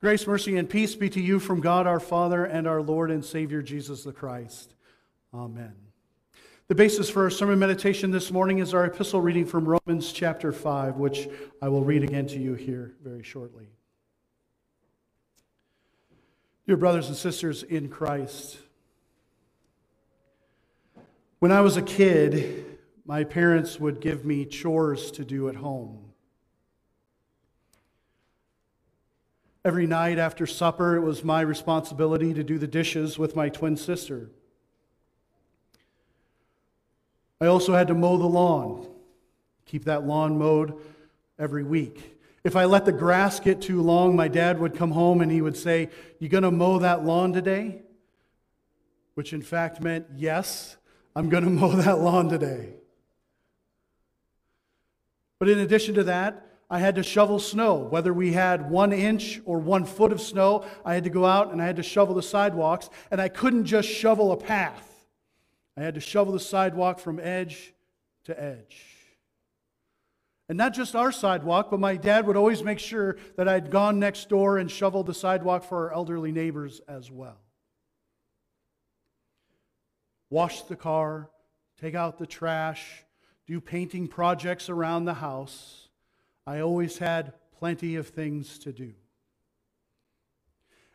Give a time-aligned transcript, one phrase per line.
[0.00, 3.22] Grace, mercy, and peace be to you from God our Father and our Lord and
[3.22, 4.74] Savior Jesus the Christ.
[5.34, 5.74] Amen.
[6.68, 10.52] The basis for our sermon meditation this morning is our epistle reading from Romans chapter
[10.52, 11.28] 5, which
[11.60, 13.66] I will read again to you here very shortly.
[16.66, 18.56] Dear brothers and sisters in Christ,
[21.40, 26.09] when I was a kid, my parents would give me chores to do at home.
[29.64, 33.76] Every night after supper, it was my responsibility to do the dishes with my twin
[33.76, 34.30] sister.
[37.40, 38.88] I also had to mow the lawn,
[39.66, 40.80] keep that lawn mowed
[41.38, 42.18] every week.
[42.42, 45.42] If I let the grass get too long, my dad would come home and he
[45.42, 47.82] would say, You going to mow that lawn today?
[49.14, 50.76] Which in fact meant, Yes,
[51.14, 52.74] I'm going to mow that lawn today.
[55.38, 57.74] But in addition to that, I had to shovel snow.
[57.74, 61.50] Whether we had one inch or one foot of snow, I had to go out
[61.50, 62.88] and I had to shovel the sidewalks.
[63.10, 64.86] And I couldn't just shovel a path,
[65.76, 67.74] I had to shovel the sidewalk from edge
[68.24, 68.84] to edge.
[70.48, 74.00] And not just our sidewalk, but my dad would always make sure that I'd gone
[74.00, 77.40] next door and shoveled the sidewalk for our elderly neighbors as well.
[80.28, 81.30] Wash the car,
[81.80, 83.04] take out the trash,
[83.46, 85.89] do painting projects around the house.
[86.46, 88.92] I always had plenty of things to do.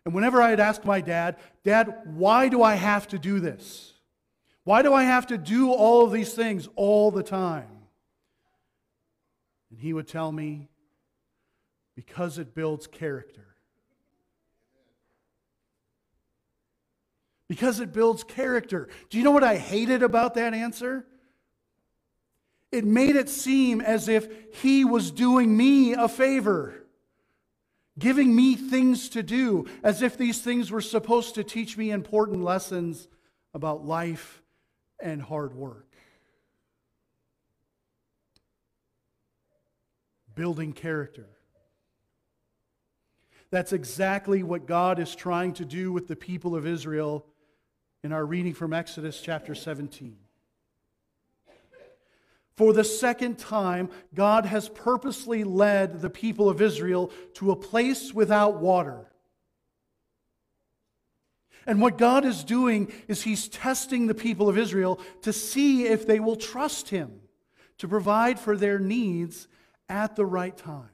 [0.05, 3.93] And whenever I'd ask my dad, Dad, why do I have to do this?
[4.63, 7.69] Why do I have to do all of these things all the time?
[9.69, 10.69] And he would tell me,
[11.95, 13.55] because it builds character.
[17.47, 18.89] Because it builds character.
[19.09, 21.05] Do you know what I hated about that answer?
[22.75, 24.27] It made it seem as if
[24.61, 26.85] he was doing me a favor,
[27.97, 32.43] giving me things to do, as if these things were supposed to teach me important
[32.43, 33.07] lessons
[33.53, 34.41] about life
[34.99, 35.87] and hard work.
[40.35, 41.29] Building character.
[43.51, 47.25] That's exactly what God is trying to do with the people of Israel
[48.03, 50.24] in our reading from Exodus chapter 17.
[52.57, 58.13] For the second time, God has purposely led the people of Israel to a place
[58.13, 59.11] without water.
[61.67, 66.05] And what God is doing is He's testing the people of Israel to see if
[66.05, 67.19] they will trust Him
[67.79, 69.47] to provide for their needs
[69.89, 70.89] at the right time.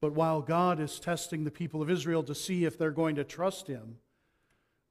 [0.00, 3.24] But while God is testing the people of Israel to see if they're going to
[3.24, 3.98] trust Him,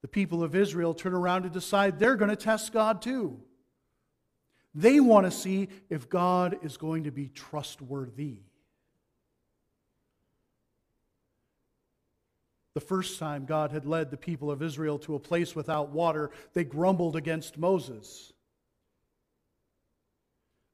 [0.02, 3.40] the people of Israel turn around and decide they're going to test God too.
[4.74, 8.38] They want to see if God is going to be trustworthy.
[12.74, 16.30] The first time God had led the people of Israel to a place without water,
[16.52, 18.32] they grumbled against Moses.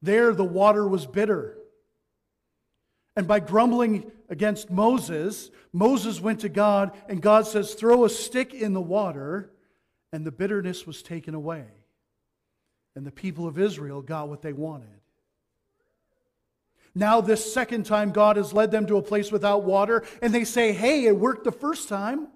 [0.03, 1.57] There, the water was bitter.
[3.17, 8.53] And by grumbling against Moses, Moses went to God, and God says, Throw a stick
[8.53, 9.51] in the water,
[10.13, 11.65] and the bitterness was taken away.
[12.97, 14.89] And the people of Israel got what they wanted.
[16.95, 20.45] Now, this second time, God has led them to a place without water, and they
[20.45, 22.29] say, Hey, it worked the first time.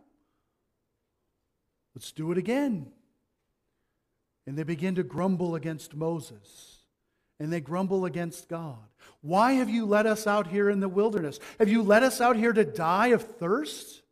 [1.95, 2.93] Let's do it again.
[4.47, 6.78] And they begin to grumble against Moses
[7.41, 8.79] and they grumble against God.
[9.21, 11.39] Why have you let us out here in the wilderness?
[11.59, 14.03] Have you let us out here to die of thirst?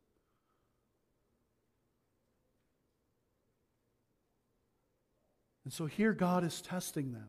[5.65, 7.29] And so here God is testing them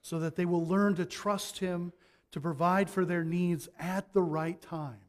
[0.00, 1.92] so that they will learn to trust Him
[2.32, 5.00] to provide for their needs at the right time.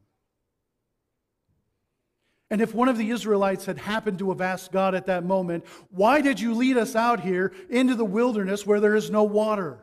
[2.53, 5.65] And if one of the Israelites had happened to have asked God at that moment,
[5.89, 9.79] Why did you lead us out here into the wilderness where there is no water?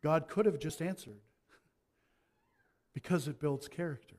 [0.00, 1.18] God could have just answered,
[2.94, 4.14] Because it builds character.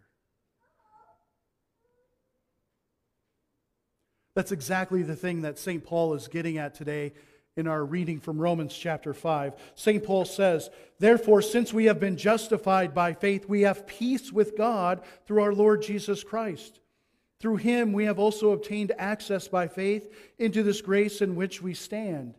[4.36, 5.86] That's exactly the thing that St.
[5.86, 7.14] Paul is getting at today
[7.56, 9.56] in our reading from Romans chapter 5.
[9.76, 10.04] St.
[10.04, 10.70] Paul says,
[11.00, 15.54] Therefore, since we have been justified by faith, we have peace with God through our
[15.54, 16.80] Lord Jesus Christ.
[17.40, 20.10] Through him we have also obtained access by faith
[20.40, 22.36] into this grace in which we stand,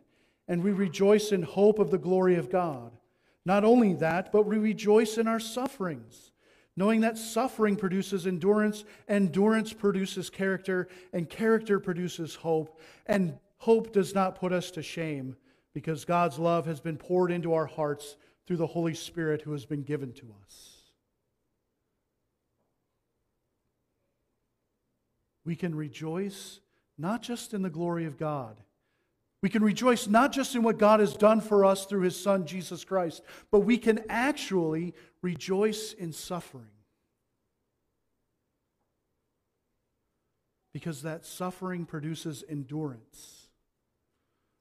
[0.47, 2.91] and we rejoice in hope of the glory of God.
[3.45, 6.31] Not only that, but we rejoice in our sufferings,
[6.75, 14.13] knowing that suffering produces endurance, endurance produces character, and character produces hope, and Hope does
[14.13, 15.35] not put us to shame
[15.73, 18.15] because God's love has been poured into our hearts
[18.45, 20.83] through the Holy Spirit who has been given to us.
[25.43, 26.59] We can rejoice
[26.95, 28.61] not just in the glory of God.
[29.41, 32.45] We can rejoice not just in what God has done for us through his Son,
[32.45, 36.69] Jesus Christ, but we can actually rejoice in suffering.
[40.71, 43.44] Because that suffering produces endurance,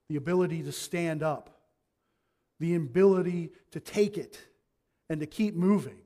[0.08, 1.50] the ability to stand up,
[2.60, 4.38] the ability to take it
[5.08, 5.98] and to keep moving.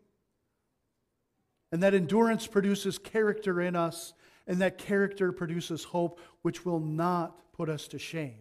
[1.70, 4.14] And that endurance produces character in us,
[4.46, 8.34] and that character produces hope, which will not put us to shame.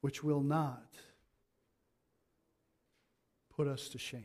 [0.00, 0.96] Which will not
[3.54, 4.24] put us to shame.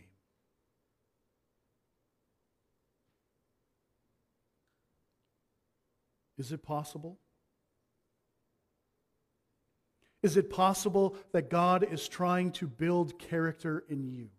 [6.38, 7.20] Is it possible?
[10.24, 14.30] Is it possible that God is trying to build character in you?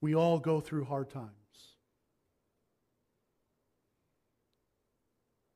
[0.00, 1.30] We all go through hard times.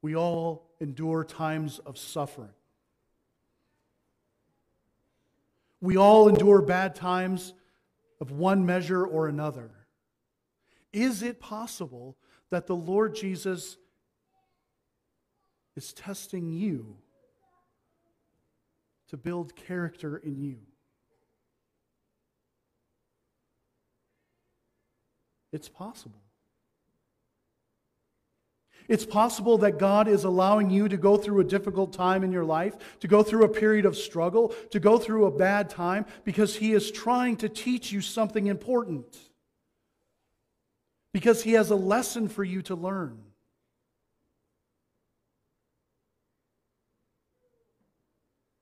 [0.02, 2.50] We all endure times of suffering.
[5.80, 7.54] We all endure bad times
[8.20, 9.70] of one measure or another.
[10.92, 12.16] Is it possible
[12.50, 13.78] that the Lord Jesus
[15.76, 16.96] is testing you
[19.08, 20.58] to build character in you.
[25.52, 26.20] It's possible.
[28.88, 32.44] It's possible that God is allowing you to go through a difficult time in your
[32.44, 36.56] life, to go through a period of struggle, to go through a bad time, because
[36.56, 39.16] He is trying to teach you something important.
[41.12, 43.18] Because He has a lesson for you to learn.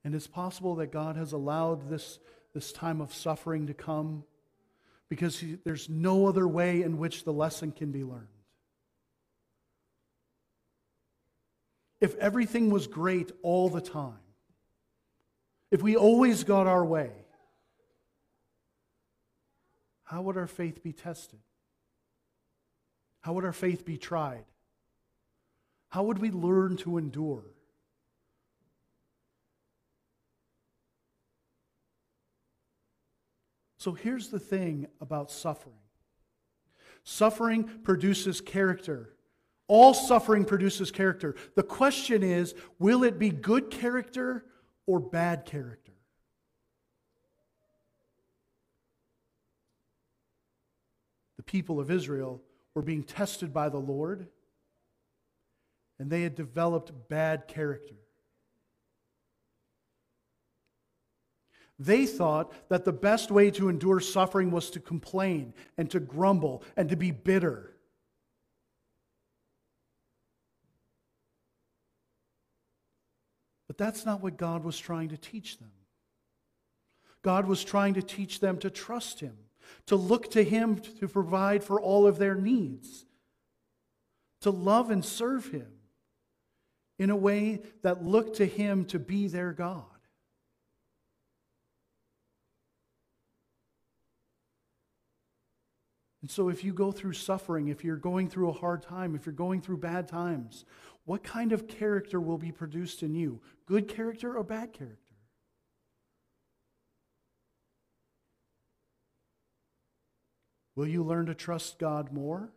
[0.04, 2.19] And it's possible that God has allowed this,
[2.54, 4.25] this time of suffering to come
[5.08, 8.26] because he, there's no other way in which the lesson can be learned.
[12.00, 14.19] If everything was great all the time,
[15.70, 17.10] if we always got our way,
[20.02, 21.38] how would our faith be tested?
[23.20, 24.44] How would our faith be tried?
[25.90, 27.44] How would we learn to endure?
[33.82, 35.75] So here's the thing about suffering
[37.02, 39.08] suffering produces character.
[39.67, 41.34] All suffering produces character.
[41.56, 44.44] The question is will it be good character
[44.87, 45.94] or bad character?
[51.37, 52.40] The people of Israel
[52.76, 54.28] were being tested by the Lord,
[55.99, 57.96] and they had developed bad character.
[61.79, 66.63] They thought that the best way to endure suffering was to complain and to grumble
[66.77, 67.73] and to be bitter.
[73.67, 75.73] But that's not what God was trying to teach them.
[77.23, 79.37] God was trying to teach them to trust Him,
[79.87, 83.07] to look to Him to provide for all of their needs,
[84.43, 85.69] to love and serve Him
[86.99, 89.91] in a way that looked to Him to be their God.
[96.23, 99.26] And so, if you go through suffering, if you're going through a hard time, if
[99.26, 100.64] you're going through bad times,
[101.05, 103.41] what kind of character will be produced in you?
[103.67, 104.99] Good character or bad character?
[110.76, 112.50] Will you learn to trust God more?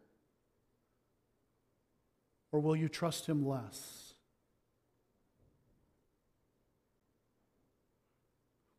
[2.51, 4.13] Or will you trust Him less?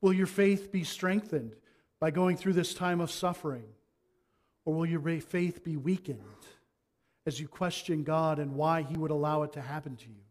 [0.00, 1.56] Will your faith be strengthened
[1.98, 3.64] by going through this time of suffering?
[4.66, 6.20] Or will your faith be weakened
[7.24, 10.26] as you question God and why He would allow it to happen to you?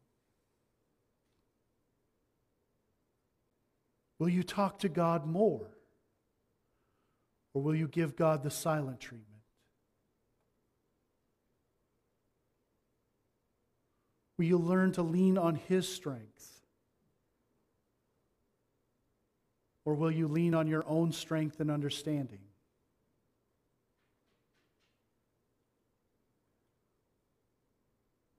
[4.20, 5.70] Will you talk to God more?
[7.54, 9.30] Or will you give God the silent treatment?
[14.38, 16.62] Will you learn to lean on His strength?
[19.86, 22.40] Or will you lean on your own strength and understanding?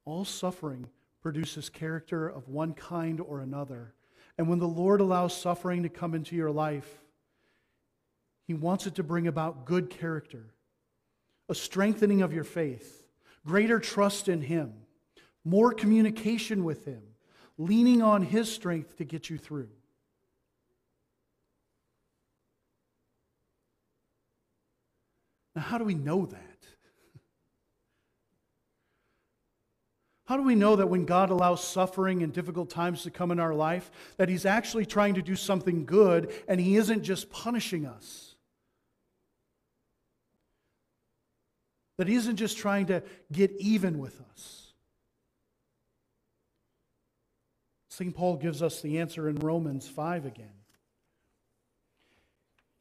[0.07, 0.89] All suffering
[1.21, 3.93] produces character of one kind or another.
[4.39, 7.03] And when the Lord allows suffering to come into your life,
[8.47, 10.55] He wants it to bring about good character,
[11.49, 13.05] a strengthening of your faith,
[13.45, 14.73] greater trust in Him,
[15.45, 17.03] more communication with Him,
[17.59, 19.69] leaning on His strength to get you through.
[25.57, 26.76] Now, how do we know that?
[30.27, 33.39] How do we know that when God allows suffering and difficult times to come in
[33.39, 37.87] our life, that He's actually trying to do something good and He isn't just punishing
[37.87, 38.35] us?
[41.97, 44.73] That He isn't just trying to get even with us.
[47.89, 48.15] St.
[48.15, 50.51] Paul gives us the answer in Romans 5 again.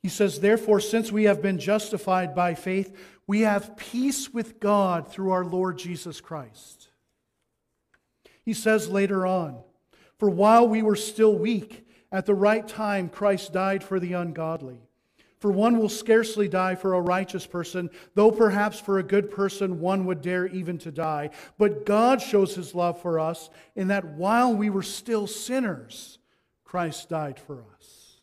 [0.02, 2.98] He says, Therefore, since we have been justified by faith,
[3.28, 6.90] we have peace with God through our Lord Jesus Christ.
[8.46, 9.58] He says later on,
[10.20, 14.80] For while we were still weak, at the right time Christ died for the ungodly.
[15.40, 19.80] For one will scarcely die for a righteous person, though perhaps for a good person
[19.80, 21.32] one would dare even to die.
[21.58, 26.20] But God shows his love for us in that while we were still sinners,
[26.64, 28.22] Christ died for us.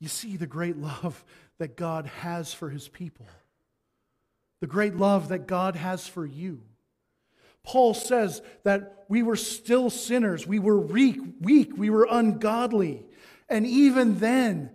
[0.00, 1.24] You see the great love
[1.58, 3.26] that God has for his people
[4.60, 6.62] the great love that God has for you.
[7.62, 13.04] Paul says that we were still sinners, we were weak, weak, we were ungodly.
[13.48, 14.70] And even then,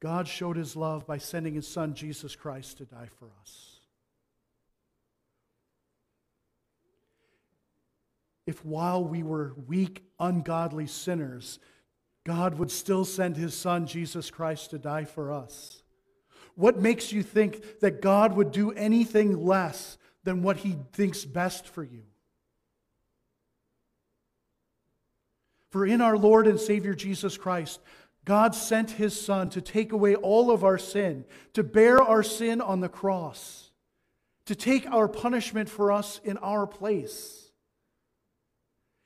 [0.00, 3.80] God showed his love by sending his son Jesus Christ to die for us.
[8.46, 11.58] If while we were weak, ungodly sinners,
[12.24, 15.82] God would still send his son Jesus Christ to die for us,
[16.56, 21.68] what makes you think that God would do anything less than what he thinks best
[21.68, 22.02] for you?
[25.70, 27.80] For in our Lord and Savior Jesus Christ,
[28.24, 32.60] God sent his Son to take away all of our sin, to bear our sin
[32.60, 33.70] on the cross,
[34.46, 37.50] to take our punishment for us in our place.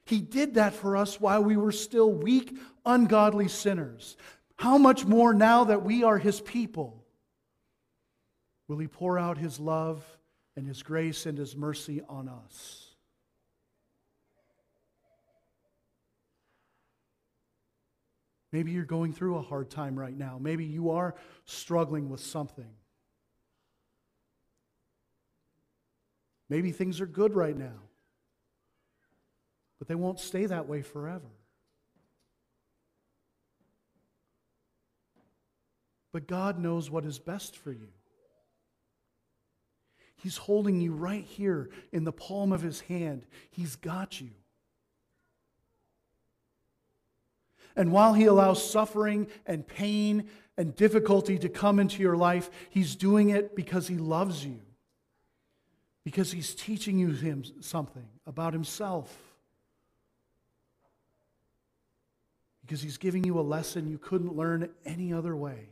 [0.07, 4.17] He did that for us while we were still weak, ungodly sinners.
[4.57, 7.00] How much more now that we are his people?
[8.71, 10.05] Will He pour out His love
[10.57, 12.87] and His grace and His mercy on us.
[18.53, 20.39] Maybe you're going through a hard time right now.
[20.41, 22.71] Maybe you are struggling with something.
[26.49, 27.81] Maybe things are good right now,
[29.81, 31.31] but they won't stay that way forever.
[36.13, 37.89] But God knows what is best for you.
[40.23, 43.25] He's holding you right here in the palm of his hand.
[43.51, 44.31] He's got you.
[47.75, 52.97] And while he allows suffering and pain and difficulty to come into your life, he's
[52.97, 54.61] doing it because he loves you.
[56.05, 59.17] Because he's teaching you him something about himself.
[62.61, 65.71] Because he's giving you a lesson you couldn't learn any other way.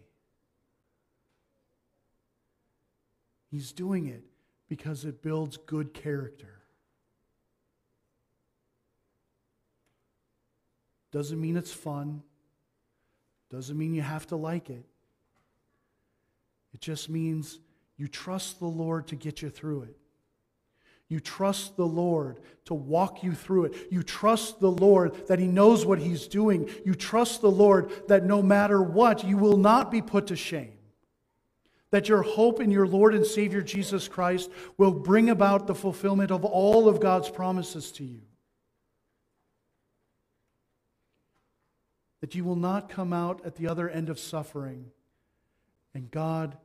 [3.51, 4.25] He's doing it
[4.69, 6.59] because it builds good character.
[11.11, 12.23] Doesn't mean it's fun.
[13.51, 14.85] Doesn't mean you have to like it.
[16.75, 17.59] It just means
[17.97, 19.97] you trust the Lord to get you through it.
[21.09, 23.89] You trust the Lord to walk you through it.
[23.91, 26.69] You trust the Lord that He knows what He's doing.
[26.85, 30.78] You trust the Lord that no matter what, you will not be put to shame
[31.91, 36.31] that your hope in your Lord and Savior Jesus Christ will bring about the fulfillment
[36.31, 38.21] of all of God's promises to you.
[42.21, 44.91] That you will not come out at the other end of suffering
[45.95, 46.57] and God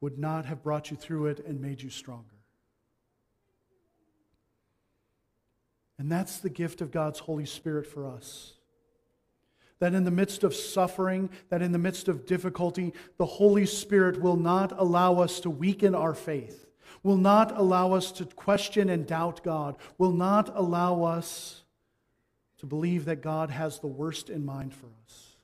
[0.00, 2.24] would not have brought you through it and made you stronger.
[5.98, 8.54] And that's the gift of God's Holy Spirit for us
[9.80, 14.20] that in the midst of suffering, that in the midst of difficulty, the Holy Spirit
[14.20, 16.66] will not allow us to weaken our faith,
[17.02, 21.62] will not allow us to question and doubt God, will not allow us
[22.58, 25.36] to believe that God has the worst in mind for us,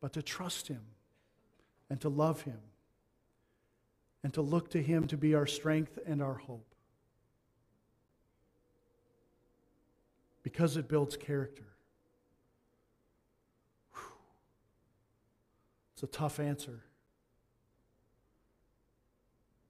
[0.00, 0.82] but to trust Him
[1.90, 2.60] and to love Him
[4.22, 6.74] and to look to Him to be our strength and our hope.
[10.42, 11.69] Because it builds character.
[16.02, 16.80] It's a tough answer,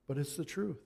[0.07, 0.79] but it's the truth.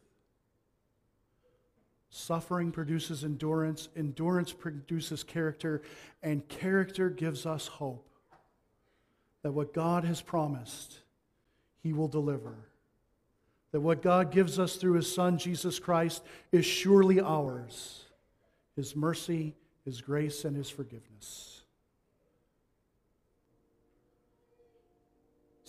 [2.08, 5.82] Suffering produces endurance, endurance produces character,
[6.22, 8.08] and character gives us hope
[9.42, 11.00] that what God has promised,
[11.82, 12.54] He will deliver.
[13.74, 16.22] that what God gives us through His Son, Jesus Christ,
[16.52, 18.04] is surely ours
[18.76, 21.53] His mercy, His grace, and His forgiveness.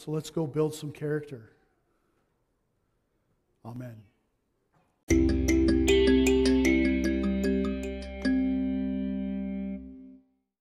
[0.05, 1.49] So let's go build some character.
[3.65, 3.95] Amen.